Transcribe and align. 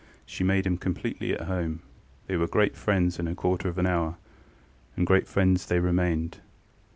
She 0.25 0.43
made 0.43 0.65
him 0.65 0.77
completely 0.79 1.31
at 1.31 1.41
home; 1.41 1.81
they 2.25 2.35
were 2.35 2.47
great 2.47 2.75
friends 2.75 3.19
in 3.19 3.27
a 3.27 3.35
quarter 3.35 3.69
of 3.69 3.77
an 3.77 3.85
hour: 3.85 4.17
and 4.97 5.05
great 5.05 5.27
friends 5.27 5.67
they 5.67 5.77
remained. 5.79 6.39